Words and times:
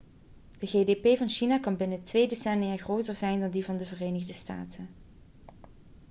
de 0.59 0.65
gdp 0.65 1.17
van 1.17 1.29
china 1.29 1.59
kan 1.59 1.77
binnen 1.77 2.01
twee 2.03 2.27
decennia 2.27 2.77
groter 2.77 3.15
zijn 3.15 3.39
dan 3.39 3.49
die 3.49 3.65
van 3.65 3.77
de 3.77 3.85
verenigde 3.85 4.33
staten 4.33 4.89